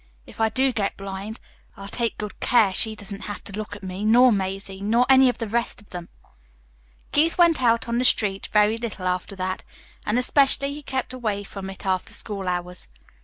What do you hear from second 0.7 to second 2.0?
get blind, I'll